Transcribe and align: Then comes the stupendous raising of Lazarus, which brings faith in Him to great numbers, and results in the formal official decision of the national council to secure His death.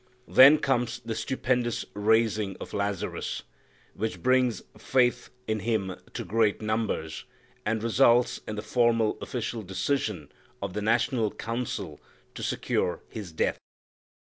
Then 0.27 0.57
comes 0.57 0.99
the 1.05 1.13
stupendous 1.13 1.85
raising 1.93 2.55
of 2.57 2.73
Lazarus, 2.73 3.43
which 3.93 4.23
brings 4.23 4.63
faith 4.75 5.29
in 5.45 5.59
Him 5.59 5.95
to 6.15 6.23
great 6.25 6.59
numbers, 6.59 7.25
and 7.67 7.83
results 7.83 8.41
in 8.47 8.55
the 8.55 8.63
formal 8.63 9.19
official 9.21 9.61
decision 9.61 10.31
of 10.59 10.73
the 10.73 10.81
national 10.81 11.29
council 11.29 11.99
to 12.33 12.41
secure 12.41 13.03
His 13.09 13.31
death. 13.31 13.59